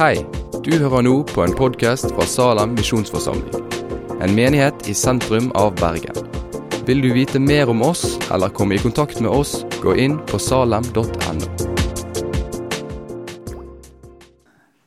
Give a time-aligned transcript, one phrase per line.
[0.00, 0.22] Hei,
[0.64, 3.66] du hører nå på en podkast fra Salem misjonsforsamling.
[4.24, 6.16] En menighet i sentrum av Bergen.
[6.88, 10.40] Vil du vite mer om oss eller komme i kontakt med oss, gå inn på
[10.40, 11.50] salem.no.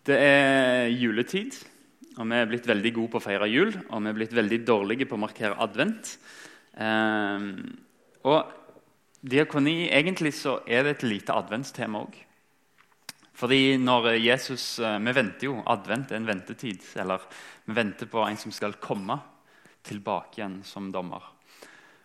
[0.09, 1.61] Det er juletid,
[2.17, 3.69] og vi er blitt veldig gode på å feire jul.
[3.69, 6.15] Og vi er blitt veldig dårlige på å markere advent.
[6.81, 7.53] Ehm,
[8.25, 8.49] og
[9.21, 12.23] diakoni Egentlig så er det et lite adventstema òg.
[13.33, 15.63] Fordi når Jesus, eh, Vi venter jo.
[15.65, 16.81] Advent er en ventetid.
[16.95, 17.19] Eller
[17.65, 19.19] vi venter på en som skal komme
[19.83, 21.21] tilbake igjen som dommer.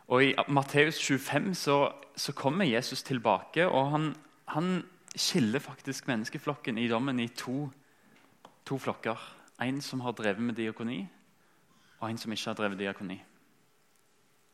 [0.08, 4.14] Og I Matteus 25 så, så, kommer Jesus tilbake, og han,
[4.46, 4.84] han,
[5.18, 7.70] skiller faktisk menneskeflokken i dommen i to,
[8.64, 9.18] to flokker.
[9.60, 11.08] En som har drevet med diakoni,
[11.98, 13.16] og en som ikke har drevet diakoni.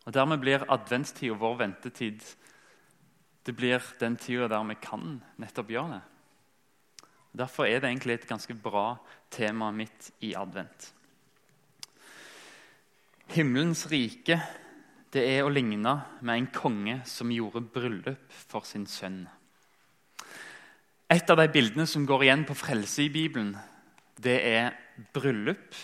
[0.07, 2.23] Og Dermed blir adventstid og vår ventetid
[3.45, 6.14] det blir den tida der vi kan nettopp gjøre det.
[7.35, 8.95] Derfor er det egentlig et ganske bra
[9.31, 10.93] tema midt i advent.
[13.35, 14.39] Himmelens rike
[15.15, 19.25] det er å ligne med en konge som gjorde bryllup for sin sønn.
[21.11, 23.53] Et av de bildene som går igjen på frelse i Bibelen,
[24.19, 24.75] det er
[25.15, 25.75] bryllup,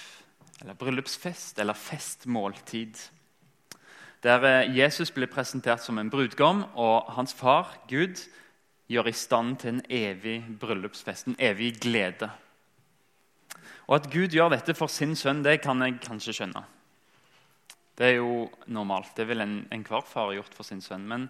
[0.61, 2.99] eller bryllupsfest, eller festmåltid.
[4.23, 8.19] Der eh, Jesus blir presentert som en brudgom, og hans far, Gud,
[8.91, 12.31] gjør i stand til en evig bryllupsfest, en evig glede.
[13.87, 16.63] Og At Gud gjør dette for sin sønn, det kan jeg kanskje skjønne.
[17.99, 19.13] Det er jo normalt.
[19.17, 21.07] Det ville enhver en far gjort for sin sønn.
[21.11, 21.29] Men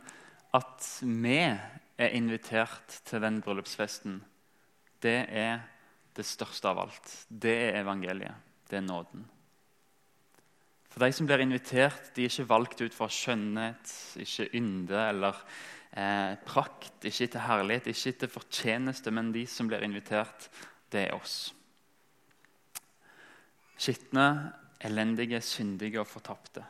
[0.54, 4.20] at vi er invitert til den bryllupsfesten,
[5.02, 5.64] det er
[6.16, 7.12] det største av alt.
[7.28, 8.36] Det er evangeliet.
[8.70, 9.24] Det er nåden.
[10.90, 15.38] For De som blir invitert, de er ikke valgt ut fra skjønnhet, ikke ynde eller
[15.92, 20.50] eh, prakt, ikke til herlighet, ikke til fortjeneste, men de som blir invitert,
[20.92, 21.52] det er oss.
[23.80, 24.52] Skitne,
[24.84, 26.64] elendige, syndige og fortapte.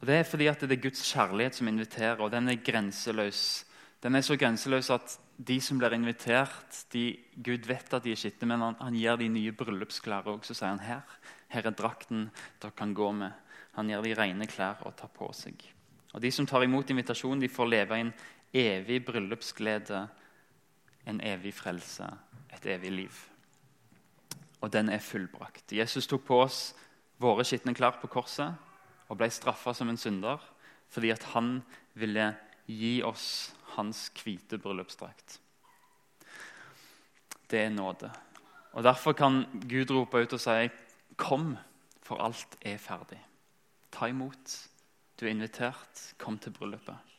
[0.00, 3.64] Og Det er fordi at det er Guds kjærlighet som inviterer, og den er grenseløs.
[4.02, 8.18] Den er så grenseløs at de som blir invitert, de, Gud vet at de er
[8.18, 10.42] skitne, men han, han gir de nye bryllupsklær òg.
[10.42, 11.06] Så sier han her,
[11.54, 13.30] her er drakten dere kan gå med.
[13.78, 15.62] Han gir de rene klær å ta på seg.
[16.12, 18.12] Og De som tar imot invitasjonen, de får leve i en
[18.52, 20.08] evig bryllupsglede,
[21.06, 22.06] en evig frelse,
[22.52, 23.20] et evig liv.
[24.60, 25.72] Og den er fullbrakt.
[25.72, 26.74] Jesus tok på oss
[27.22, 28.54] våre skitne klær på korset
[29.08, 30.42] og ble straffa som en synder
[30.92, 31.62] fordi at han
[31.98, 32.34] ville
[32.68, 35.38] gi oss hans hvite bryllupsdrakt.
[37.50, 38.10] Det er nåde.
[38.72, 40.70] Og Derfor kan Gud rope ut og si,
[41.16, 41.56] 'Kom,
[42.02, 43.20] for alt er ferdig'.
[43.92, 44.68] Ta imot.
[45.18, 46.04] Du er invitert.
[46.18, 47.12] Kom til bryllupet.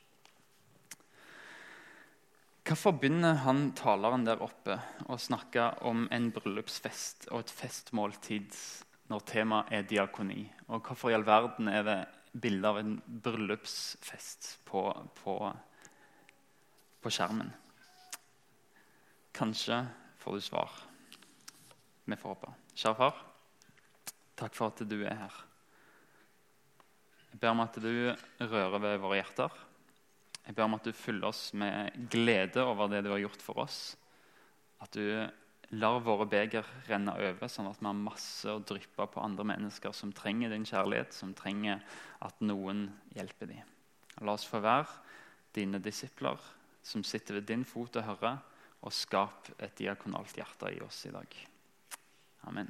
[2.64, 4.78] Hvorfor begynner han taleren der oppe
[5.12, 8.56] å snakke om en bryllupsfest og et festmåltid
[9.12, 10.46] når temaet er diakoni?
[10.72, 11.98] Og hvorfor i all verden er det
[12.40, 12.96] bilde av en
[13.26, 14.86] bryllupsfest på,
[15.20, 15.36] på,
[17.04, 17.52] på skjermen?
[19.36, 19.84] Kanskje
[20.24, 20.80] får du svar.
[22.06, 22.54] Vi får håpe.
[22.80, 23.24] Kjære far,
[24.40, 25.44] takk for at du er her.
[27.34, 28.14] Jeg ber om at du
[28.46, 29.62] rører ved våre hjerter.
[30.46, 33.64] Jeg ber om at du fyller oss med glede over det du har gjort for
[33.64, 33.80] oss.
[34.84, 35.26] At du
[35.74, 39.96] lar våre beger renne over, sånn at vi har masse å dryppe på andre mennesker
[39.98, 41.82] som trenger din kjærlighet, som trenger
[42.22, 42.86] at noen
[43.18, 43.74] hjelper dem.
[44.22, 44.92] La oss få være
[45.58, 46.38] dine disipler
[46.86, 48.38] som sitter ved din fot og hører,
[48.84, 51.36] og skap et diakonalt hjerte i oss i dag.
[52.46, 52.70] Amen.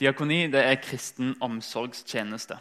[0.00, 2.60] Diakoni det er kristen omsorgstjeneste.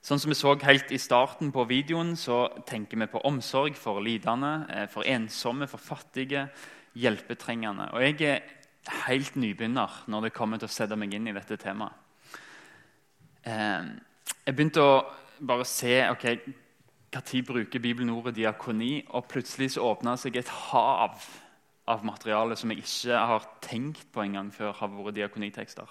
[0.00, 4.00] Sånn som vi så helt i starten på videoen, så tenker vi på omsorg for
[4.00, 6.48] lidende, eh, for ensomme, for fattige,
[6.96, 7.92] hjelpetrengende.
[7.92, 8.40] Og jeg er
[9.06, 11.92] helt nybegynner når det kommer til å sette meg inn i dette temaet.
[13.44, 13.84] Eh,
[14.46, 15.04] jeg begynte å
[15.40, 16.26] bare se ok,
[17.12, 21.20] når bruker Bibelen ordet diakoni, og plutselig så åpna seg et hav
[21.90, 25.88] av materiale som jeg ikke har tenkt på engang før har vært diakonitekster.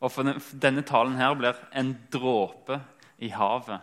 [0.00, 2.80] Og for Denne talen her blir en dråpe
[3.20, 3.80] i havet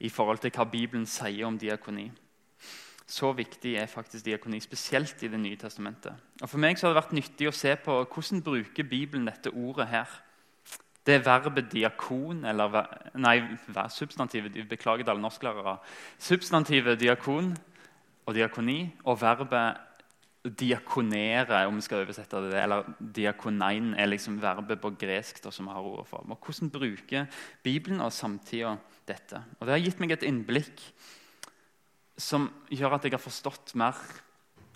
[0.00, 2.08] i forhold til hva Bibelen sier om diakoni.
[3.08, 6.12] Så viktig er faktisk diakoni, spesielt i Det nye testamentet.
[6.42, 9.50] Og For meg så har det vært nyttig å se på hvordan bruker Bibelen dette
[9.50, 10.08] ordet her.
[11.06, 12.84] Det er verbet diakon, eller
[13.16, 13.40] Nei,
[13.88, 15.78] substantivet Beklager til alle norsklærere.
[16.18, 17.56] Substantivet diakon
[18.26, 19.87] og diakoni og verbet
[20.54, 25.70] diakonere, om vi skal oversette det, eller diakonein er liksom verbet på gresk da, som
[25.72, 26.24] har ordet for.
[26.24, 27.26] Og hvordan bruker
[27.64, 28.76] Bibelen og samtida
[29.08, 29.42] dette?
[29.58, 30.82] Og Det har gitt meg et innblikk
[32.18, 33.98] som gjør at jeg har forstått mer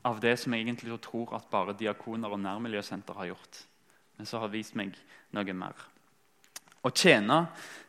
[0.07, 3.65] av det som jeg egentlig tror at bare diakoner og nærmiljøsenter har gjort.
[4.19, 4.95] Men så har det vist meg
[5.35, 5.89] noe mer.
[6.83, 7.45] Å tjene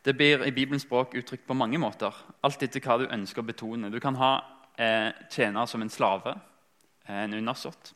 [0.06, 2.14] det blir i Bibelens språk uttrykt på mange måter.
[2.46, 3.90] Alt etter hva du ønsker å betone.
[3.90, 4.32] Du kan ha
[4.78, 6.36] eh, tjene som en slave,
[7.06, 7.94] en undersått.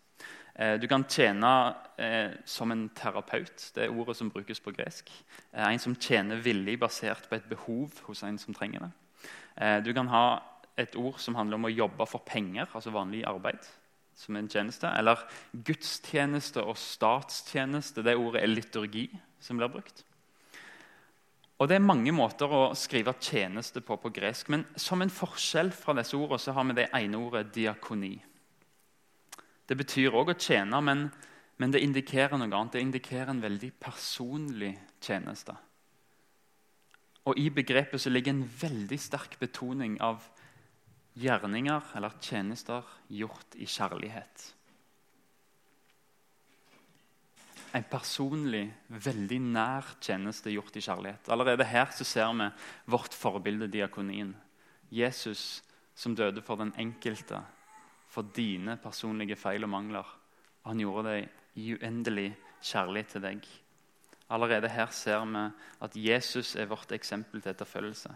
[0.58, 3.70] Eh, du kan tjene eh, som en terapeut.
[3.74, 5.10] Det er ordet som brukes på gresk.
[5.52, 8.90] Eh, en som tjener villig basert på et behov hos en som trenger det.
[9.56, 10.40] Eh, du kan ha
[10.78, 13.66] et ord som handler om å jobbe for penger, altså vanlig arbeid.
[14.18, 15.16] som en tjeneste, Eller
[15.54, 18.02] gudstjeneste og statstjeneste.
[18.02, 20.02] Det ordet er liturgi som blir brukt.
[21.58, 24.48] Og Det er mange måter å skrive tjeneste på på gresk.
[24.48, 28.20] Men som en forskjell fra disse ordene så har vi det ene ordet diakoni.
[29.68, 31.08] Det betyr òg å tjene, men,
[31.60, 32.74] men, det indikerer noe annet.
[32.76, 34.72] Det indikerer en veldig personlig
[35.04, 35.56] tjeneste.
[37.28, 40.24] Og I begrepet så ligger en veldig sterk betoning av
[41.18, 44.46] gjerninger eller tjenester gjort i kjærlighet.
[47.76, 51.28] En personlig, veldig nær tjeneste gjort i kjærlighet.
[51.28, 52.48] Allerede her så ser vi
[52.88, 54.32] vårt forbilde, diakonien.
[54.88, 55.60] Jesus
[55.98, 57.42] som døde for den enkelte,
[58.18, 60.06] for dine personlige feil og mangler.
[60.66, 61.18] Han gjorde det
[61.62, 63.44] i uendelig kjærlighet til deg.
[64.28, 65.44] Allerede her ser vi
[65.86, 68.10] at Jesus er vårt eksempel til etterfølgelse.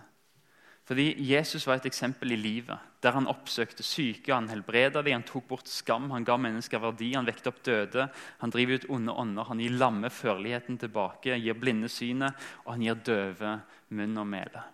[0.82, 5.22] Fordi Jesus var et eksempel i livet, der han oppsøkte syke, han helbreda dem, han
[5.22, 8.08] tok bort skam, han ga mennesker verdi, han vekte opp døde,
[8.42, 12.34] han driver ut onde ånder, han gir lamme førligheten tilbake, gir blinde synet,
[12.66, 13.60] og han gir døve
[13.94, 14.64] munn og mele.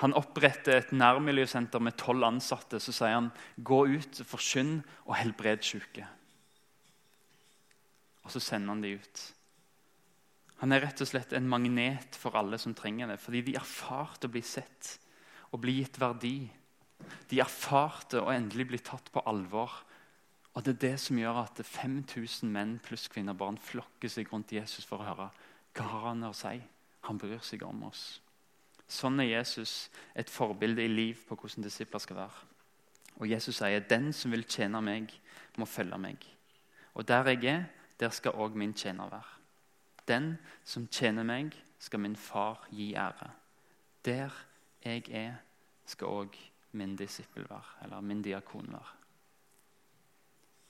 [0.00, 2.80] Han oppretter et nærmiljøsenter med tolv ansatte.
[2.80, 3.30] Så sier han,
[3.60, 6.06] 'Gå ut, forsynn og helbred syke'.
[8.24, 9.32] Og så sender han de ut.
[10.62, 13.20] Han er rett og slett en magnet for alle som trenger det.
[13.20, 14.98] Fordi de erfarte å bli sett
[15.50, 16.50] og bli gitt verdi.
[17.28, 19.70] De erfarte å endelig bli tatt på alvor.
[20.54, 24.30] Og Det er det som gjør at 5000 menn pluss kvinner og barn flokker seg
[24.32, 25.30] rundt Jesus for å høre
[25.72, 26.60] hva har han å si.
[27.08, 28.20] Han bryr seg om oss.
[28.92, 32.48] Sånn er Jesus et forbilde i liv på hvordan disipler skal være.
[33.20, 35.20] Og Jesus sier, 'Den som vil tjene meg,
[35.56, 36.26] må følge meg.'
[36.94, 37.64] Og der jeg er,
[38.00, 39.38] der skal òg min tjener være.
[40.08, 43.30] Den som tjener meg, skal min far gi ære.
[44.04, 44.30] Der
[44.84, 45.34] jeg er,
[45.86, 46.36] skal òg
[46.72, 48.92] min disippel være, eller min diakon være.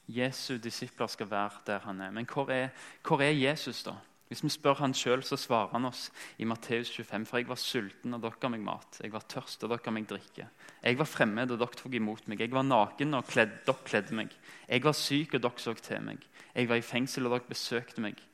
[0.08, 2.10] Jesu disipler skal være der han er.
[2.10, 2.68] Men hvor er,
[3.06, 3.94] hvor er Jesus, da?
[4.32, 6.06] Hvis vi spør han sjøl, så svarer han oss
[6.40, 7.26] i Matteus 25.
[7.28, 8.96] For jeg var sulten, og dere ga meg mat.
[9.04, 10.46] Jeg var tørst, og dere ga meg drikke.
[10.80, 12.40] Jeg var fremmed, og dere tok imot meg.
[12.40, 14.32] Jeg var naken, og kledd, dere kledde meg.
[14.64, 16.24] Jeg var syk, og dere så til meg.
[16.54, 18.24] Jeg var i fengsel, og dere besøkte meg.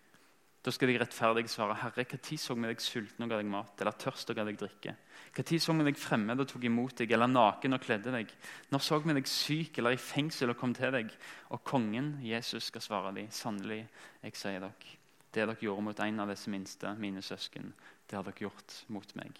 [0.62, 3.74] Da skal de rettferdige svare, Herre, når så vi deg sulten og ga deg mat,
[3.80, 4.94] eller tørst og ga deg drikke?
[5.38, 8.30] Når så vi deg fremmed og tok imot deg, eller naken og kledde deg?
[8.70, 11.14] Når så vi deg syk eller i fengsel og kom til deg?
[11.54, 13.84] Og kongen, Jesus, skal svare dem, sannelig,
[14.22, 14.97] jeg sier dere,
[15.38, 17.72] det dere gjorde mot en av disse minste, mine søsken,
[18.10, 19.38] det har dere gjort mot meg.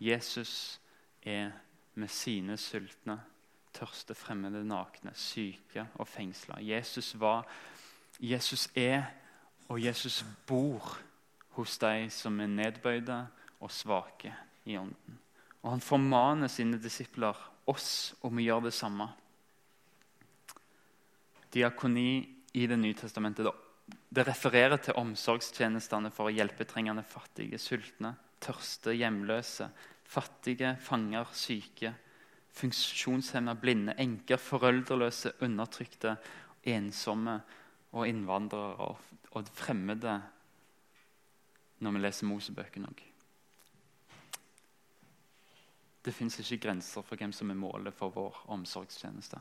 [0.00, 0.80] Jesus
[1.22, 1.54] er
[1.94, 3.18] med sine sultne,
[3.72, 6.58] tørste, fremmede, nakne, syke og fengsla.
[6.60, 7.14] Jesus,
[8.20, 9.08] Jesus er
[9.70, 10.96] og Jesus bor
[11.56, 13.20] hos de som er nedbøyde
[13.60, 14.34] og svake
[14.66, 15.18] i ånden.
[15.62, 17.36] Og han formaner sine disipler,
[17.70, 19.06] oss, om å gjøre det samme.
[21.54, 23.52] Diakoni i Det nye testamentet det
[24.16, 29.70] refererer til omsorgstjenestene for å hjelpe trengende fattige, sultne, tørste, hjemløse,
[30.10, 31.92] fattige, fanger, syke,
[32.60, 36.16] funksjonshemma, blinde, enker, foreldreløse, undertrykte,
[36.66, 37.38] ensomme
[37.92, 38.90] og innvandrere
[39.30, 40.18] og fremmede
[41.80, 43.06] når vi leser Mosebøkene òg.
[46.04, 49.40] Det fins ikke grenser for hvem som er målet for vår omsorgstjeneste.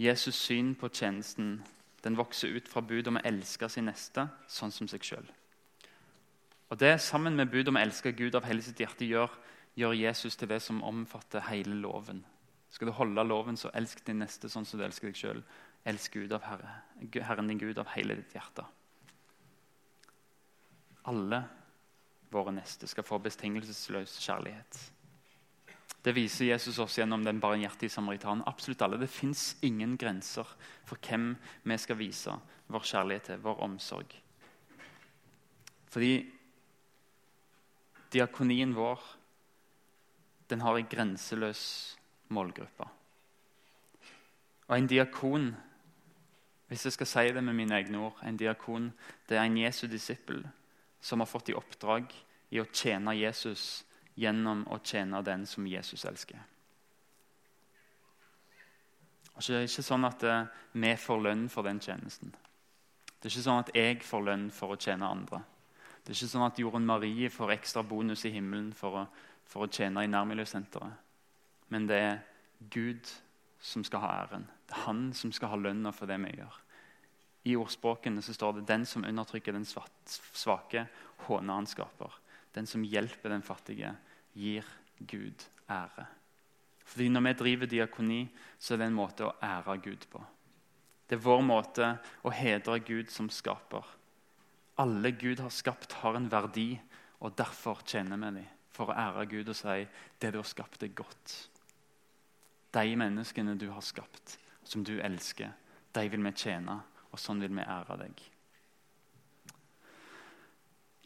[0.00, 1.62] Jesus' syn på tjenesten
[2.06, 5.26] den vokser ut fra budet om å elske sin neste sånn som seg sjøl.
[6.70, 9.30] Og det sammen med budet om å elske Gud av hele sitt hjerte gjør,
[9.78, 12.24] gjør Jesus til det som omfatter hele loven.
[12.70, 15.42] Skal du holde loven, så elsk din neste sånn som du elsker deg sjøl.
[15.86, 16.72] Elsk Gud av Herre,
[17.28, 18.64] Herren din Gud av hele ditt hjerte.
[21.06, 21.44] Alle
[22.34, 24.80] våre neste skal få betingelsesløs kjærlighet.
[26.06, 28.44] Det viser Jesus oss gjennom den barmhjertige samaritanen.
[28.46, 29.00] Absolutt alle.
[29.00, 30.46] Det fins ingen grenser
[30.86, 31.32] for hvem
[31.66, 32.36] vi skal vise
[32.70, 34.14] vår kjærlighet til, vår omsorg.
[35.90, 36.12] Fordi
[38.14, 39.02] diakonien vår
[40.46, 41.64] den har en grenseløs
[42.30, 42.86] målgruppe.
[44.68, 45.50] Og en diakon
[46.66, 48.88] hvis jeg skal si det med mine egne ord, en diakon
[49.28, 50.42] det er en Jesu disippel
[51.00, 52.10] som har fått i oppdrag
[52.50, 53.85] i å tjene Jesus
[54.16, 56.40] gjennom å tjene den som Jesus elsker.
[59.36, 62.32] Og Det er ikke sånn at eh, vi får lønn for den tjenesten.
[63.20, 65.42] Det er ikke sånn at jeg får lønn for å tjene andre.
[66.00, 69.04] Det er ikke sånn at Jorunn Marie får ekstra bonus i himmelen for å,
[69.44, 71.04] for å tjene i nærmiljøsenteret.
[71.74, 72.20] Men det er
[72.72, 73.10] Gud
[73.60, 74.46] som skal ha æren.
[74.68, 76.60] Det er han som skal ha lønna for det vi gjør.
[77.46, 80.86] I ordspråkene så står det 'den som undertrykker den svake,
[81.26, 82.14] håner han skaper'.
[82.54, 83.96] Den som hjelper den fattige,
[84.36, 84.66] gir
[85.00, 86.06] Gud ære.
[86.84, 88.28] Fordi Når vi driver diakoni,
[88.58, 90.22] så er det en måte å ære Gud på.
[91.08, 93.84] Det er vår måte å hedre Gud som skaper.
[94.78, 96.80] Alle Gud har skapt, har en verdi,
[97.20, 98.48] og derfor tjener vi dem.
[98.70, 99.86] For å ære Gud og si
[100.20, 101.36] det du har skapt, er godt
[102.76, 105.52] de menneskene du har skapt, som du elsker,
[105.92, 108.24] de vil vi tjene, og sånn vil vi ære deg.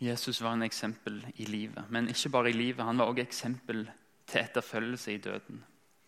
[0.00, 2.84] Jesus var en eksempel i livet, men ikke bare i livet.
[2.84, 3.90] Han var også eksempel
[4.26, 5.64] til etterfølgelse i døden.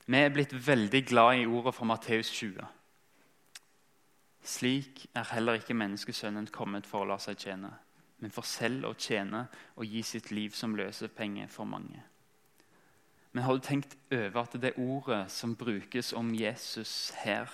[0.07, 2.65] Vi er blitt veldig glad i ordet fra Matteus 20.
[4.43, 7.71] Slik er heller ikke menneskesønnen kommet for å la seg tjene,
[8.19, 9.45] men for selv å tjene
[9.77, 12.01] og gi sitt liv som løsepenge for mange.
[13.33, 17.49] Men har du tenkt over at det ordet som brukes om Jesus her,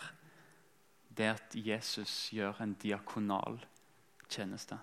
[1.09, 3.61] det er at Jesus gjør en diakonal
[4.30, 4.78] tjeneste?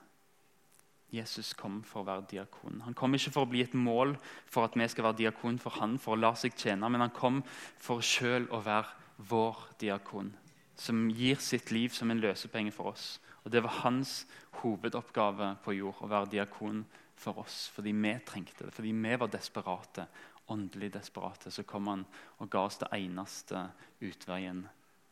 [1.15, 2.81] Jesus kom for å være diakon.
[2.86, 4.15] Han kom ikke for å bli et mål
[4.51, 7.15] for at vi skal være diakon for han, for å la seg tjene, men han
[7.15, 7.41] kom
[7.81, 8.91] for sjøl å være
[9.29, 10.34] vår diakon,
[10.75, 13.15] som gir sitt liv som en løsepenge for oss.
[13.45, 14.25] Og Det var hans
[14.62, 19.31] hovedoppgave på jord, å være diakon for oss, fordi vi trengte det, fordi vi var
[19.31, 20.07] desperate
[20.48, 22.05] åndelig desperate, så kom han
[22.38, 23.67] og ga oss det eneste
[24.05, 24.65] utveien.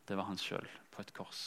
[0.06, 1.44] Det var han sjøl på et kors.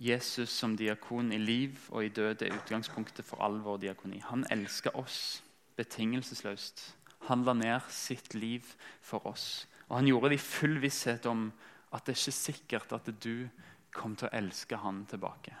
[0.00, 4.22] Jesus som diakon i liv og i død er utgangspunktet for all vår diakoni.
[4.24, 5.42] Han elsker oss
[5.76, 6.86] betingelsesløst.
[7.28, 8.64] Han la ned sitt liv
[9.04, 9.66] for oss.
[9.90, 11.50] Og han gjorde det i full visshet om
[11.92, 13.50] at det er ikke sikkert at du
[13.92, 15.52] kom til å elske han tilbake.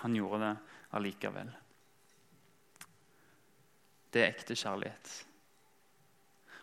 [0.00, 0.52] Han gjorde det
[0.96, 1.52] allikevel.
[4.08, 5.16] Det er ekte kjærlighet.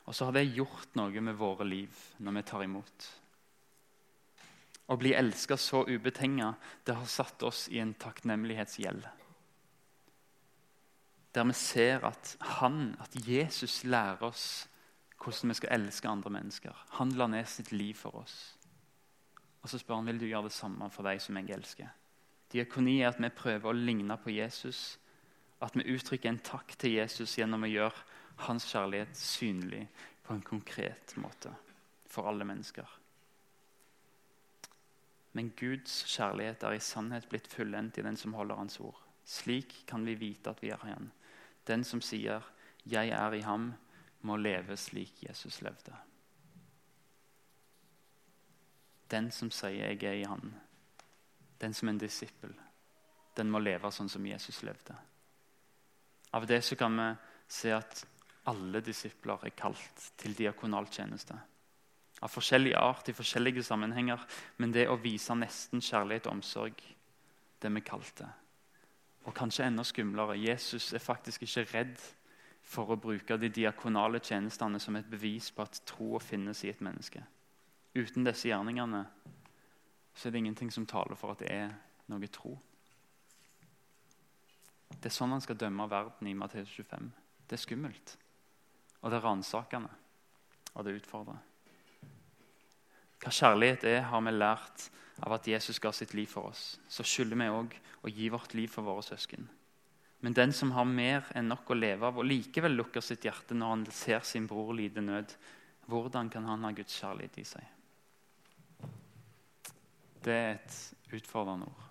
[0.08, 3.10] Og så har det gjort noe med våre liv når vi tar imot.
[4.88, 9.06] Å bli elska så ubetinga, det har satt oss i en takknemlighetsgjeld.
[11.34, 14.68] Der vi ser at han, at Jesus lærer oss
[15.24, 16.76] hvordan vi skal elske andre mennesker.
[17.00, 18.36] Han la ned sitt liv for oss.
[19.64, 21.88] Og så spør han vil du gjøre det samme for deg som jeg elsker.
[22.52, 25.00] Diakoni er at vi prøver å ligne på Jesus
[25.64, 28.04] at vi uttrykker en takk til Jesus gjennom å gjøre
[28.50, 29.86] hans kjærlighet synlig
[30.28, 31.54] på en konkret måte
[32.12, 32.86] for alle mennesker.
[35.34, 39.00] Men Guds kjærlighet er i sannhet blitt fullendt i den som holder Hans ord.
[39.26, 41.12] Slik kan vi vite at vi er igjen.
[41.68, 42.44] Den som sier
[42.86, 43.74] 'Jeg er i ham',
[44.22, 45.96] må leve slik Jesus levde.
[49.12, 50.54] Den som sier 'jeg er i ham',
[51.62, 52.54] den som er en disippel,
[53.38, 54.96] den må leve sånn som Jesus levde.
[56.34, 57.16] Av det så kan vi
[57.48, 58.06] se at
[58.46, 61.38] alle disipler er kalt til diakonal tjeneste.
[62.22, 64.22] Av forskjellig art i forskjellige sammenhenger,
[64.58, 66.84] men det å vise nesten kjærlighet og omsorg,
[67.62, 68.28] det vi kalte.
[69.24, 72.00] Og kanskje enda skumlere Jesus er faktisk ikke redd
[72.64, 76.84] for å bruke de diakonale tjenestene som et bevis på at troa finnes i et
[76.84, 77.24] menneske.
[77.94, 79.04] Uten disse gjerningene
[80.14, 81.74] så er det ingenting som taler for at det er
[82.12, 82.56] noe tro.
[84.94, 87.10] Det er sånn han skal dømme verden i Matteus 25.
[87.48, 88.16] Det er skummelt.
[89.02, 89.92] Og det er ransakende.
[90.74, 91.42] Og det utfordrer.
[93.24, 94.90] Hva kjærlighet er, har vi lært
[95.24, 96.78] av at Jesus ga sitt liv for oss.
[96.92, 99.46] Så skylder vi òg å gi vårt liv for våre søsken.
[100.24, 103.56] Men den som har mer enn nok å leve av, og likevel lukker sitt hjerte
[103.56, 105.32] når han ser sin bror lide nød,
[105.92, 107.72] hvordan kan han ha Guds kjærlighet i seg?
[110.24, 110.78] Det er et
[111.20, 111.90] utfordrende ord.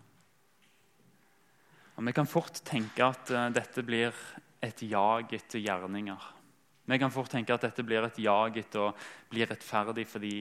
[1.97, 4.17] Og Vi kan fort tenke at uh, dette blir
[4.65, 6.31] et jag etter gjerninger.
[6.89, 8.95] Vi kan fort tenke at dette blir et jag etter å
[9.31, 10.37] bli rettferdig fordi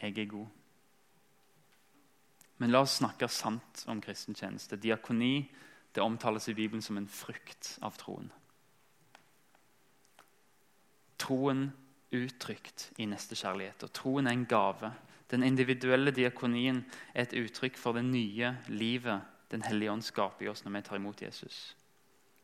[0.00, 0.46] jeg er god.
[2.60, 4.76] Men la oss snakke sant om kristen tjeneste.
[4.76, 5.48] Diakoni
[5.94, 8.30] det omtales i Bibelen som en frukt av troen.
[11.18, 11.70] Troen
[12.14, 13.84] uttrykt i nestekjærlighet.
[13.86, 14.92] Og troen er en gave.
[15.30, 20.50] Den individuelle diakonien er et uttrykk for det nye livet den hellige ånd skaper i
[20.50, 21.76] oss når vi tar imot Jesus.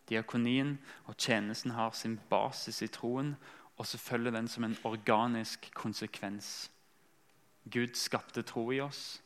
[0.09, 3.35] Diakonien og tjenesten har sin basis i troen,
[3.77, 6.71] og så følger den som en organisk konsekvens.
[7.71, 9.21] Gud skapte tro i oss,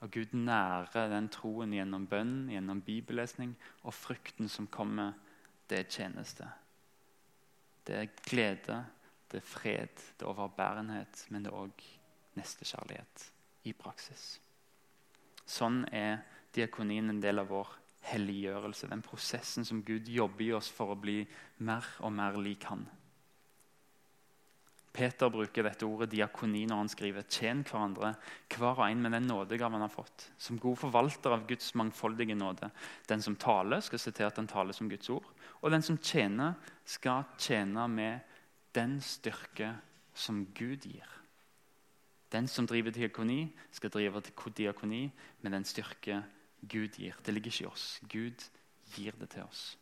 [0.00, 5.12] og Gud nærer den troen gjennom bønn, gjennom bibellesning, og frukten som kommer,
[5.68, 6.48] det er tjeneste.
[7.86, 8.84] Det er glede,
[9.30, 11.82] Det er fred, det er overbærenhet, men det er òg
[12.34, 13.26] nestekjærlighet
[13.70, 14.40] i praksis.
[15.46, 17.70] Sånn er diakonien en del av vår
[18.10, 18.88] helliggjørelse.
[18.90, 21.20] Den prosessen som Gud jobber i oss for å bli
[21.66, 22.88] mer og mer lik Han.
[24.92, 28.10] Peter bruker dette ordet diakoni når han skriver tjen hverandre,
[28.50, 30.26] hver og en med den nådegaven han har fått.
[30.38, 32.72] Som god forvalter av Guds mangfoldige nåde.
[33.06, 35.28] Den som taler, skal se til at han taler som Guds ord.
[35.62, 38.26] Og den som tjener, skal tjene med
[38.74, 39.76] den styrke
[40.14, 41.06] som Gud gir.
[42.30, 44.22] Den som driver diakoni, skal drive
[44.56, 45.04] diakoni
[45.42, 46.22] med den styrke
[46.66, 47.14] Gud gir.
[47.26, 48.00] Det ligger ikke i oss.
[48.08, 48.42] Gud
[48.94, 49.76] gir det til oss.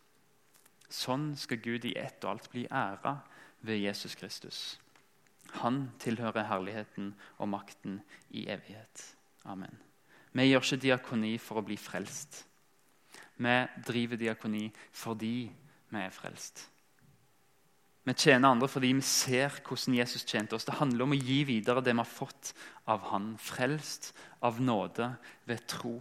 [0.88, 3.18] Sånn skal Gud i ett og alt bli æra
[3.60, 4.78] ved Jesus Kristus.
[5.62, 8.00] Han tilhører herligheten og makten
[8.30, 9.04] i evighet.
[9.48, 9.78] Amen.
[10.32, 12.42] Vi gjør ikke diakoni for å bli frelst.
[13.38, 13.54] Vi
[13.86, 15.36] driver diakoni fordi
[15.88, 16.66] vi er frelst.
[18.08, 20.64] Vi tjener andre fordi vi ser hvordan Jesus tjente oss.
[20.64, 22.54] Det handler om å gi videre det vi har fått
[22.88, 23.34] av Han.
[23.40, 24.14] Frelst
[24.44, 25.10] av nåde
[25.48, 25.98] ved tro.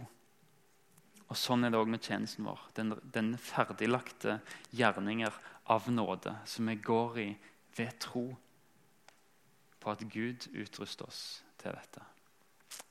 [1.28, 2.62] Og Sånn er det òg med tjenesten vår.
[2.76, 4.38] Den, den ferdiglagte
[4.72, 5.34] gjerninger
[5.68, 7.28] av nåde som vi går i
[7.76, 8.30] ved tro
[9.88, 12.02] på at Gud utruster oss til dette.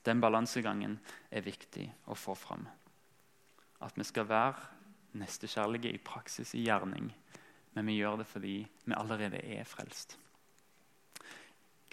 [0.01, 0.95] Den balansegangen
[1.29, 2.63] er viktig å få fram.
[3.85, 7.11] At vi skal være nestekjærlige i praksis, i gjerning,
[7.75, 10.15] men vi gjør det fordi vi allerede er frelst.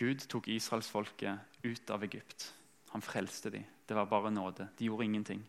[0.00, 2.49] Gud tok israelsfolket ut av Egypt.
[2.94, 3.68] Han frelste dem.
[3.84, 4.70] Det var bare nåde.
[4.78, 5.44] De gjorde ingenting.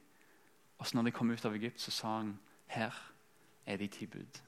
[0.78, 2.36] Og så når de kom ut av Egypt, så sa han
[2.76, 2.92] her
[3.66, 4.42] er de ti bud.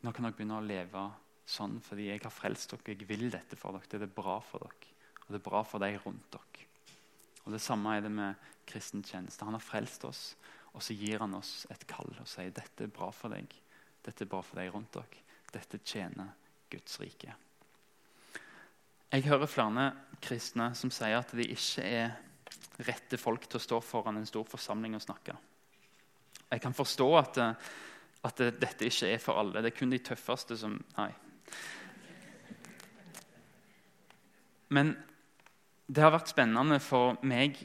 [0.00, 1.04] Nå kan dere begynne å leve
[1.46, 2.94] sånn fordi jeg har frelst dere.
[2.94, 3.88] Jeg vil dette for dere.
[3.88, 4.94] Det er bra for dere.
[5.26, 6.66] Og det er bra for de rundt dere.
[7.46, 8.34] Og Det samme er det med
[8.66, 9.46] kristen tjeneste.
[9.46, 10.34] Han har frelst oss,
[10.74, 13.54] og så gir han oss et kall og sier dette er bra for deg.
[14.02, 15.22] Dette er bra for deg rundt dere.
[15.54, 16.34] Dette tjener
[16.70, 17.34] Guds rike.
[19.14, 19.84] Jeg hører flere
[20.20, 22.16] kristne som sier at de ikke er
[22.86, 25.36] rette folk til å stå foran en stor forsamling og snakke.
[26.50, 27.38] Jeg kan forstå at,
[28.26, 29.62] at dette ikke er for alle.
[29.62, 31.08] Det er kun de tøffeste som Nei,
[34.68, 34.94] Men
[35.86, 37.58] det har vært spennende for meg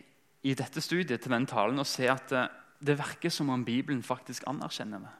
[0.45, 2.45] i dette studiet til den talen å se at det,
[2.81, 5.15] det virker som om Bibelen faktisk anerkjenner det.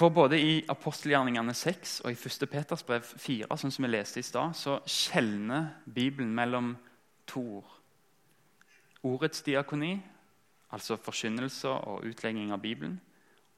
[0.00, 2.46] For både i apostelgjerningene 6 og i 1.
[2.48, 6.70] Peters brev 4, sånn som vi leste i stad, så skjelner Bibelen mellom
[7.28, 7.74] to ord.
[9.04, 9.98] Ordets diakoni,
[10.72, 12.96] altså forkynnelse og utlegging av Bibelen,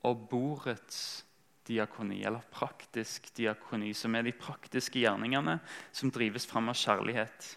[0.02, 1.22] og bordets
[1.68, 5.58] diakoni, eller praktisk diakoni, som er de praktiske gjerningene
[5.92, 7.48] som drives fram av kjærlighet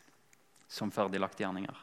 [0.67, 1.77] som ferdiglagte gjerninger.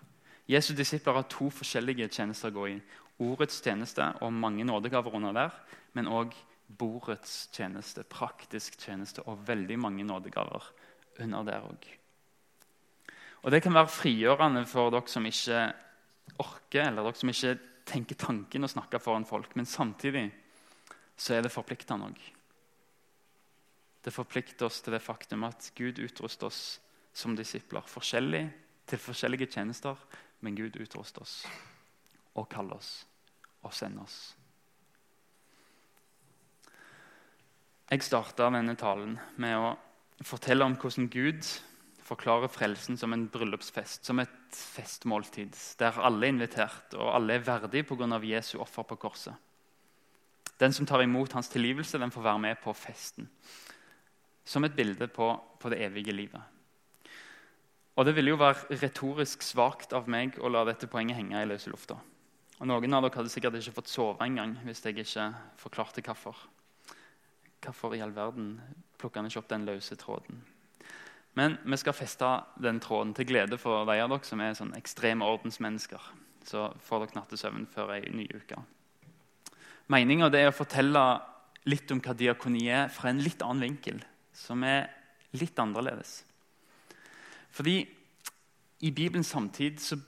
[0.51, 2.77] Jesu disipler har to forskjellige tjenester å gå i.
[3.23, 5.57] Ordets tjeneste og mange nådegaver under der,
[5.95, 6.35] men òg
[6.67, 10.71] bordets tjeneste, praktisk tjeneste og veldig mange nådegaver
[11.23, 11.89] under der òg.
[13.43, 15.63] Og Det kan være frigjørende for dere som ikke
[16.39, 17.57] orker, eller dere som ikke
[17.89, 20.29] tenker tanken å snakke foran folk, men samtidig
[21.17, 22.23] så er det forpliktende òg.
[24.03, 26.81] Det forplikter oss til det faktum at Gud utruster oss
[27.15, 27.87] som disipler.
[27.87, 28.49] Forskjellig,
[28.91, 29.99] til forskjellige tjenester,
[30.43, 31.43] men Gud utruster oss
[32.35, 33.05] og kaller oss
[33.63, 34.21] og sender oss.
[37.93, 39.75] Jeg starta denne talen med å
[40.25, 41.45] fortelle om hvordan Gud
[42.03, 47.47] forklarer frelsen som en bryllupsfest, som et festmåltid, der alle er invitert og alle er
[47.47, 48.19] verdige pga.
[48.25, 49.37] Jesu offer på korset.
[50.63, 53.27] Den som tar imot hans tilgivelse, den får være med på festen.
[54.45, 56.43] Som et bilde på, på det evige livet.
[57.97, 61.49] Og Det ville jo være retorisk svakt av meg å la dette poenget henge i
[61.49, 61.99] løse lufta.
[62.61, 65.27] Og Noen av dere hadde sikkert ikke fått sove engang hvis jeg ikke
[65.61, 66.39] forklarte hvorfor.
[67.63, 68.55] Hvorfor i all verden
[68.99, 70.41] plukker han ikke opp den løse tråden?
[71.35, 72.29] Men vi skal feste
[72.63, 76.07] den tråden til glede for de av dere som er sånn ekstreme ordensmennesker.
[76.47, 78.63] Så får dere nattesøvn før ei ny uke.
[79.93, 81.03] Meninga er å fortelle
[81.69, 84.01] litt om hva diakoni er, fra en litt annen vinkel,
[84.35, 84.89] som er
[85.39, 86.23] litt annerledes.
[87.53, 87.77] Fordi
[88.83, 90.01] i Bibelens samtid så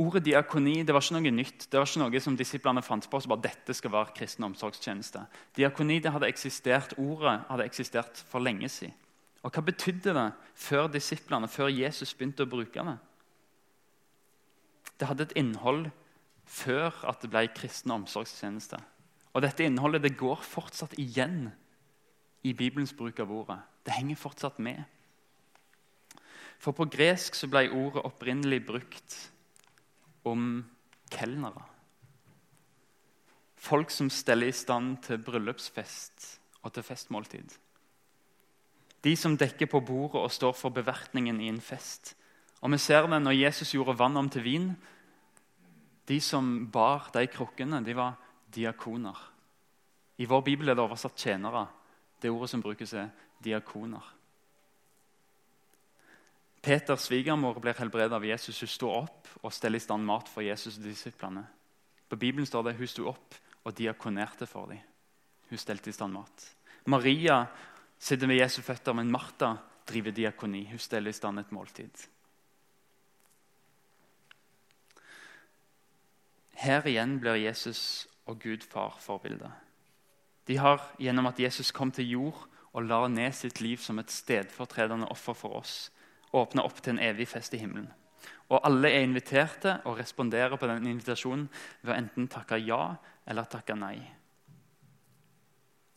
[0.00, 1.64] Ordet diakoni det var ikke noe nytt.
[1.68, 3.18] Det var ikke noe som disiplene fant på.
[3.20, 5.24] så bare dette skal være kristen omsorgstjeneste.
[5.58, 8.94] Diakoni det hadde eksistert, Ordet hadde eksistert for lenge siden.
[9.42, 12.96] Og Hva betydde det før disiplene, før Jesus begynte å bruke det?
[15.00, 15.90] Det hadde et innhold
[16.44, 18.78] før at det ble kristen omsorgstjeneste.
[19.34, 21.50] Og dette innholdet det går fortsatt igjen
[22.42, 23.60] i Bibelens bruk av ordet.
[23.86, 24.82] Det henger fortsatt med.
[26.60, 29.16] For på gresk så ble ordet opprinnelig brukt
[30.28, 30.64] om
[31.12, 31.62] kelnere.
[33.60, 36.26] Folk som steller i stand til bryllupsfest
[36.64, 37.56] og til festmåltid.
[39.04, 42.14] De som dekker på bordet og står for bevertningen i en fest.
[42.60, 44.66] Og vi ser det når Jesus gjorde vann om til vin.
[46.08, 48.18] De som bar de krukkene, de var
[48.54, 49.16] diakoner.
[50.20, 51.66] I vår bibel er det oversatt tjenere.
[52.20, 53.08] Det ordet som brukes, er
[53.44, 54.04] diakoner.
[56.60, 58.60] Peters svigermor blir helbredet av Jesus.
[58.60, 61.46] Hun sto opp og steller i stand mat for Jesus og disiplene.
[62.08, 64.82] På Bibelen står det hun sto opp og diakonerte for dem.
[65.48, 66.46] Hun stelte i stand mat.
[66.84, 67.46] Maria
[67.98, 69.54] sitter ved Jesu føtter, men Martha
[69.88, 70.66] driver diakoni.
[70.70, 72.06] Hun steller i stand et måltid.
[76.60, 79.50] Her igjen blir Jesus og Gud far forbildet.
[80.46, 84.12] De har gjennom at Jesus kom til jord og la ned sitt liv som et
[84.14, 85.90] stedfortredende offer for oss,
[86.32, 87.90] åpna opp til en evig fest i himmelen.
[88.50, 91.48] Og alle er inviterte og responderer på den invitasjonen
[91.82, 93.98] ved å enten takke ja eller takke nei.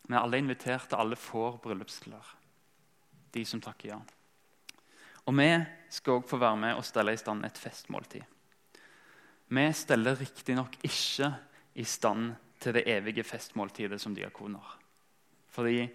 [0.10, 2.34] Men alle er invitert, og alle får bryllupsklær.
[3.34, 4.00] De som takker ja.
[5.24, 5.48] Og vi
[5.94, 8.26] skal òg få være med og stelle i stand et festmåltid.
[9.54, 11.32] Vi steller riktignok ikke
[11.76, 14.80] i stand til det evige festmåltidet som diakoner.
[15.50, 15.90] Fordi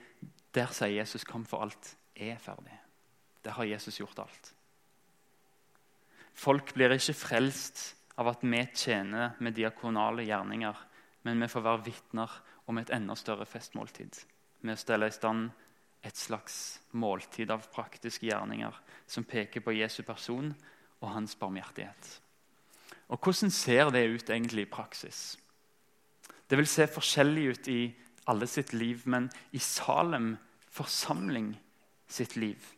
[0.55, 2.79] der sier Jesus 'kom, for alt er ferdig'.
[3.45, 4.55] Der har Jesus gjort alt.
[6.35, 10.77] Folk blir ikke frelst av at vi tjener med diakonale gjerninger,
[11.23, 12.31] men vi får være vitner
[12.67, 14.25] om et enda større festmåltid.
[14.63, 15.51] Med å stelle i stand
[16.03, 18.75] et slags måltid av praktiske gjerninger
[19.07, 20.55] som peker på Jesu person
[21.01, 22.21] og hans barmhjertighet.
[23.09, 25.39] Og Hvordan ser det ut egentlig i praksis?
[26.49, 27.81] Det vil se forskjellig ut i
[28.29, 30.35] alle sitt liv, men i Salem
[30.73, 31.53] forsamling
[32.09, 32.75] sitt liv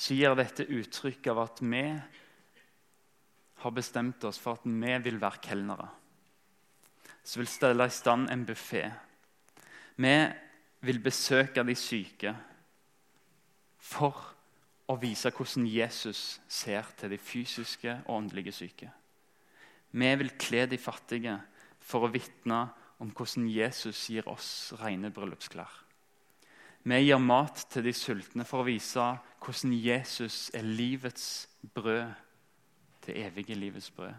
[0.00, 1.82] så gir dette uttrykk av at vi
[3.60, 5.88] har bestemt oss for at vi vil være kelnere.
[7.20, 8.86] Som vil stelle i stand en buffé.
[10.00, 10.14] Vi
[10.88, 12.32] vil besøke de syke
[13.90, 14.16] for
[14.88, 18.88] å vise hvordan Jesus ser til de fysiske og åndelige syke.
[19.92, 21.36] Vi vil kle de fattige
[21.90, 22.68] for å vitne
[23.00, 25.70] om hvordan Jesus gir oss rene bryllupsklær.
[26.82, 29.04] Vi gir mat til de sultne for å vise
[29.44, 32.08] hvordan Jesus er livets brød.
[33.04, 34.14] Det evige livets brød.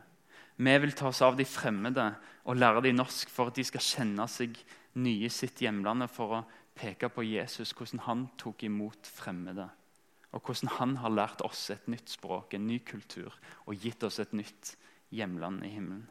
[0.61, 2.11] Vi vil ta oss av de fremmede
[2.45, 4.59] og lære dem norsk for at de skal kjenne seg
[5.01, 6.45] nye i sitt hjemland, for å
[6.77, 9.69] peke på Jesus, hvordan han tok imot fremmede.
[10.31, 13.33] Og hvordan han har lært oss et nytt språk, en ny kultur,
[13.65, 14.75] og gitt oss et nytt
[15.09, 16.05] hjemland i himmelen.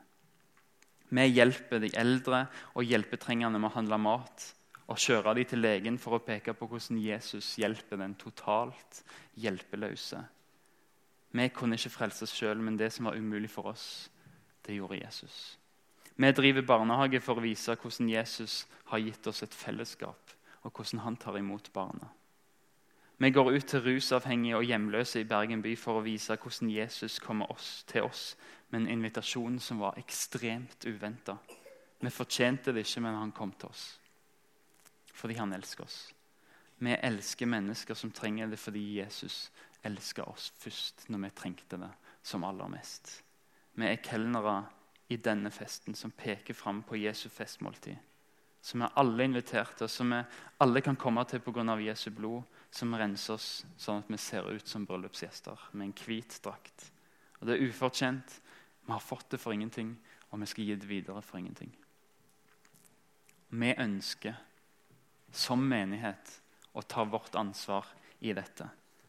[1.11, 2.44] Vi hjelper de eldre
[2.75, 4.46] og hjelpetrengende med å handle mat
[4.90, 9.03] og kjøre dem til legen for å peke på hvordan Jesus hjelper den totalt
[9.38, 10.23] hjelpeløse.
[11.31, 14.11] Vi kunne ikke frelse oss sjøl, men det som var umulig for oss,
[14.66, 15.37] det gjorde Jesus.
[16.16, 20.35] Vi driver barnehage for å vise hvordan Jesus har gitt oss et fellesskap,
[20.66, 22.11] og hvordan han tar imot barna.
[23.20, 27.18] Vi går ut til rusavhengige og hjemløse i Bergen by for å vise hvordan Jesus
[27.20, 28.37] kommer oss, til oss
[28.70, 31.37] med en invitasjon som var ekstremt uventa.
[32.00, 33.88] Vi fortjente det ikke, men han kom til oss
[35.20, 35.98] fordi han elsker oss.
[36.80, 39.50] Vi elsker mennesker som trenger det fordi Jesus
[39.85, 41.90] elsker oss først når vi trengte det
[42.24, 43.18] som aller mest.
[43.76, 44.62] Vi er kelnere
[45.12, 47.98] i denne festen som peker fram på Jesu festmåltid.
[48.62, 50.22] Som er alle inviterte, og som vi
[50.61, 51.76] alle kan komme til pga.
[51.80, 53.48] Jesu blod, som renser oss
[53.80, 56.90] sånn at vi ser ut som bryllupsgjester med en hvit drakt.
[57.40, 58.40] Og Det er ufortjent,
[58.87, 59.96] vi har fått det for ingenting,
[60.30, 61.72] og vi skal gi det videre for ingenting.
[63.50, 64.37] Vi ønsker
[65.33, 66.37] som menighet
[66.72, 67.87] å ta vårt ansvar
[68.20, 68.68] i dette.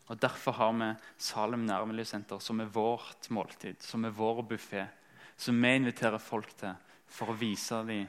[0.09, 4.87] Og Derfor har vi Salem nærmiljøsenter som er vårt måltid, som er vår buffé.
[5.37, 6.73] Som vi inviterer folk til
[7.11, 8.07] for å vise dem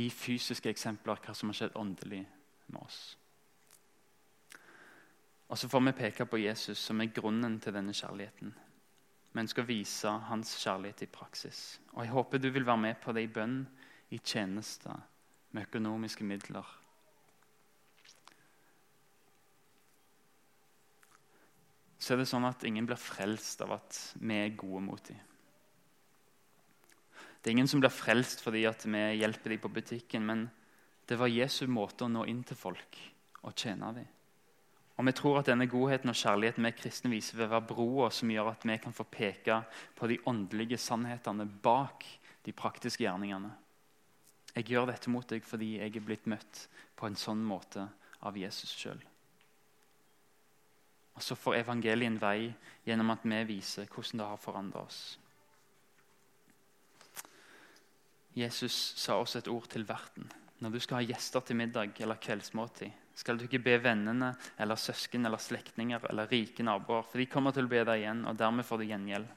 [0.00, 2.24] i fysiske eksempler hva som har skjedd åndelig
[2.66, 3.16] med oss.
[5.54, 8.54] Og så får vi peke på Jesus, som er grunnen til denne kjærligheten
[9.34, 11.80] men skal vise hans kjærlighet i praksis.
[11.94, 13.64] Og Jeg håper du vil være med på det i bønn,
[14.14, 14.94] i tjenester,
[15.50, 16.66] med økonomiske midler.
[21.98, 25.18] Så er det sånn at ingen blir frelst av at vi er gode mot dem.
[27.42, 30.46] Det er ingen som blir frelst fordi vi hjelper dem på butikken, men
[31.08, 33.00] det var Jesu måte å nå inn til folk
[33.42, 34.06] og tjene dem.
[34.96, 38.30] Og Vi tror at denne godheten og kjærligheten vi kristne viser, vil være broa som
[38.30, 39.62] gjør at vi kan få peke
[39.96, 42.06] på de åndelige sannhetene bak
[42.44, 43.50] de praktiske gjerningene.
[44.54, 47.88] Jeg gjør dette mot deg fordi jeg er blitt møtt på en sånn måte
[48.22, 49.00] av Jesus sjøl.
[51.14, 52.52] Og så får evangeliet en vei
[52.86, 55.02] gjennom at vi viser hvordan det har forandra oss.
[58.34, 60.26] Jesus sa også et ord til verten.
[60.58, 64.78] Når du skal ha gjester til middag eller kveldsmåltid, Skal du ikke be vennene eller
[64.80, 68.38] søsken eller slektninger eller rike naboer, for de kommer til å be deg igjen, og
[68.38, 69.28] dermed får du gjengjeld.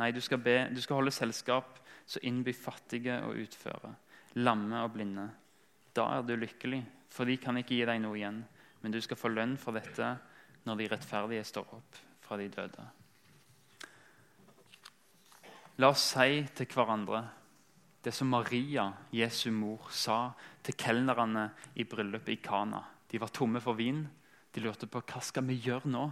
[0.00, 1.76] Nei, du skal, be, du skal holde selskap,
[2.08, 3.92] så innby fattige og utføre,
[4.40, 5.26] lamme og blinde.
[5.94, 6.80] Da er du lykkelig,
[7.12, 8.40] for de kan ikke gi deg noe igjen,
[8.80, 10.14] men du skal få lønn for dette
[10.64, 12.86] når de rettferdige står opp fra de døde.
[15.80, 17.22] La oss si til hverandre
[18.04, 20.30] det som Maria, Jesu mor, sa
[20.64, 22.80] til kelnerne i bryllupet i Kana.
[23.10, 24.04] De var tomme for vin.
[24.54, 26.04] De lurte på hva skal vi gjøre nå.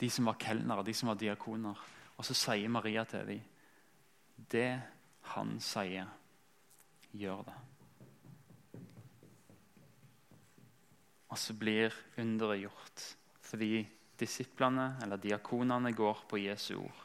[0.00, 1.78] De som var kelnere, de som var diakoner.
[2.16, 3.48] Og så sier Maria til dem
[4.50, 4.80] det
[5.32, 6.08] han sier,
[7.14, 7.54] gjør det.
[11.32, 13.04] Og så blir underet gjort
[13.52, 13.84] fordi
[14.20, 17.00] disiplene eller diakonene går på Jesu ord.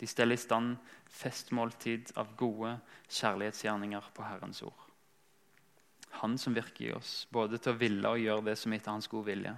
[0.00, 0.76] De steller i stand
[1.10, 2.76] festmåltid av gode
[3.08, 4.83] kjærlighetsgjerninger på Herrens ord.
[6.24, 9.10] Han som virker i oss, både til å ville og gjøre det som etter hans
[9.12, 9.50] gode vilje.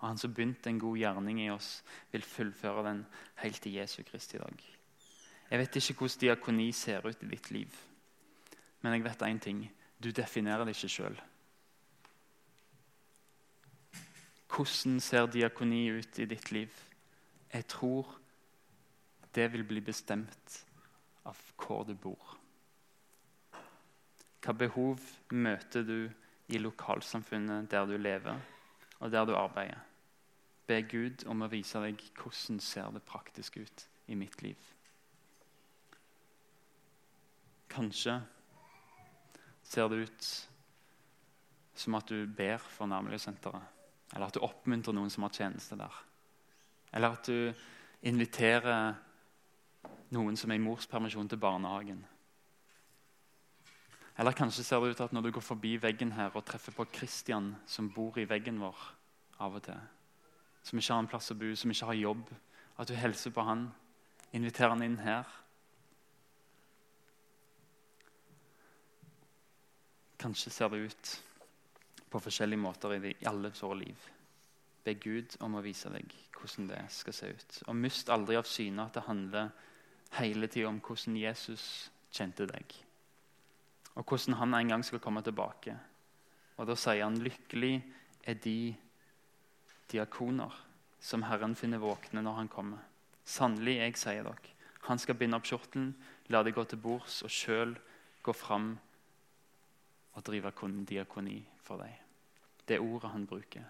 [0.00, 1.68] Og han som begynte en god gjerning i oss,
[2.10, 3.04] vil fullføre den
[3.38, 4.64] helt til Jesu Kristi dag.
[5.48, 7.76] Jeg vet ikke hvordan diakoni ser ut i ditt liv,
[8.82, 9.62] men jeg vet én ting.
[9.98, 11.20] Du definerer det ikke sjøl.
[14.50, 16.74] Hvordan ser diakoni ut i ditt liv?
[17.54, 18.10] Jeg tror
[19.34, 20.62] det vil bli bestemt
[21.26, 22.37] av hvor du bor.
[24.48, 25.02] Hva behov
[25.36, 26.06] møter du
[26.48, 28.38] i lokalsamfunnet der du lever,
[28.96, 29.82] og der du arbeider?
[30.64, 34.56] Be Gud om å vise deg hvordan ser det praktisk ut i mitt liv.
[37.68, 38.16] Kanskje
[39.68, 40.32] ser det ut
[41.76, 43.78] som at du ber for nærmiljøsenteret.
[44.14, 46.04] Eller at du oppmuntrer noen som har tjeneste der.
[46.96, 47.52] Eller at du
[48.08, 48.96] inviterer
[50.16, 52.06] noen som er i morspermisjon, til barnehagen.
[54.18, 56.74] Eller kanskje ser det ut til at når du går forbi veggen her og treffer
[56.74, 58.78] på Kristian som bor i veggen vår
[59.38, 59.78] av og til,
[60.66, 62.32] som ikke har en plass å bo, som ikke har jobb,
[62.78, 63.68] at du hilser på han,
[64.34, 65.30] inviterer han inn her.
[70.18, 71.14] Kanskje ser det ut
[72.10, 74.10] på forskjellige måter i, alle våre liv.
[74.82, 77.62] Be Gud om å vise deg hvordan det skal se ut.
[77.70, 79.54] Og mist aldri av syne at det handler
[80.18, 81.64] hele tida om hvordan Jesus
[82.10, 82.78] kjente deg.
[83.98, 85.74] Og hvordan han en gang skal komme tilbake.
[86.56, 87.82] Og Da sier han lykkelig
[88.24, 88.74] er de
[89.90, 90.54] diakoner
[91.00, 92.78] som Herren finner våkne når han kommer.
[93.24, 94.54] Sannelig, jeg sier dere,
[94.88, 95.92] han skal binde opp skjortelen,
[96.32, 97.74] la det gå til bords og sjøl
[98.24, 98.78] gå fram
[100.14, 100.52] og drive
[100.88, 101.92] diakoni for deg.
[102.66, 103.64] Det er ordet han bruker.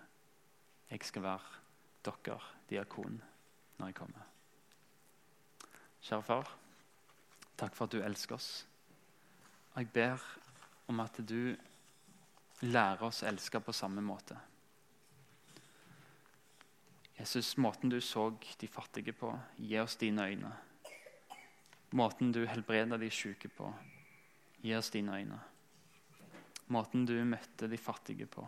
[0.90, 1.58] Jeg skal være
[2.04, 3.20] dere diakon
[3.78, 4.24] når jeg kommer.
[6.02, 6.50] Kjære far,
[7.58, 8.67] takk for at du elsker oss.
[9.78, 10.22] Og jeg ber
[10.90, 11.54] om at du
[12.66, 14.34] lærer oss å elske på samme måte.
[17.14, 18.24] Jesus, måten du så
[18.58, 20.50] de fattige på, gi oss dine øyne.
[21.94, 23.68] Måten du helbreda de syke på,
[24.64, 25.38] gi oss dine øyne.
[26.74, 28.42] Måten du møtte de fattige på,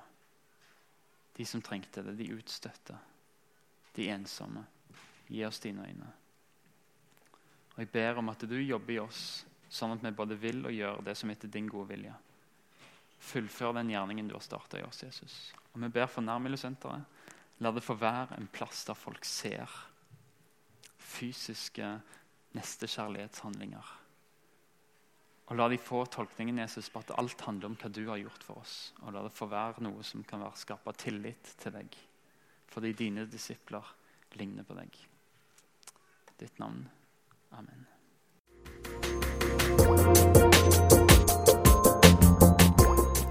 [1.38, 2.96] de som trengte det, de utstøtte,
[3.94, 4.64] de ensomme.
[5.30, 6.10] Gi oss dine øyne.
[7.76, 10.74] Og Jeg ber om at du jobber i oss, sånn at vi både vil og
[10.74, 12.14] gjør det som er etter din gode vilje.
[13.30, 15.36] Fullfør den gjerningen du har starta i oss, Jesus.
[15.72, 17.06] Og Vi ber for Nærmiljøsenteret.
[17.60, 19.68] La det få være en plass der folk ser
[20.98, 21.86] fysiske
[22.56, 23.96] nestekjærlighetshandlinger.
[25.50, 28.46] Og La de få tolkningen Jesus, på at alt handler om hva du har gjort
[28.46, 28.76] for oss.
[29.02, 31.96] Og la det få være noe som kan være skape tillit til deg,
[32.70, 33.94] fordi dine disipler
[34.38, 35.00] ligner på deg.
[36.38, 36.86] Ditt navn.
[37.50, 37.99] Amen.